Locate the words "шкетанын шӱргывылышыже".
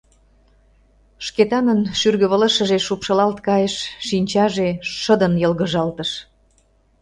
1.25-2.77